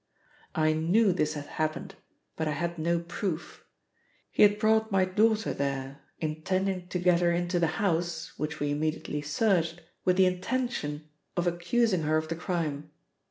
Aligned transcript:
"I 0.55 0.73
knew 0.73 1.13
this 1.13 1.35
had 1.35 1.45
happened, 1.45 1.93
but 2.35 2.47
I 2.47 2.53
had 2.53 2.79
no 2.79 3.01
proof. 3.01 3.67
He 4.31 4.41
had 4.41 4.57
brought 4.57 4.91
my 4.91 5.05
daughter 5.05 5.53
there, 5.53 6.01
intending 6.17 6.87
to 6.87 6.97
get 6.97 7.19
her 7.21 7.31
into 7.31 7.59
the 7.59 7.67
house, 7.77 8.33
which 8.35 8.59
we 8.59 8.71
immediately 8.71 9.21
searched, 9.21 9.81
with 10.03 10.17
the 10.17 10.25
intention 10.25 11.07
of 11.37 11.45
accusing 11.45 12.01
her 12.01 12.17
of 12.17 12.29
the 12.29 12.35
crime. 12.35 12.89